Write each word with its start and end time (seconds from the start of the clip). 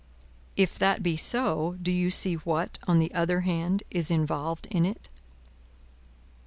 "If 0.55 0.79
that 0.79 1.03
be 1.03 1.15
so, 1.15 1.77
do 1.79 1.91
you 1.91 2.09
see 2.09 2.33
what, 2.37 2.79
on 2.87 2.97
the 2.97 3.13
other 3.13 3.41
hand, 3.41 3.83
is 3.91 4.09
involved 4.09 4.65
in 4.71 4.83
it?" 4.83 5.09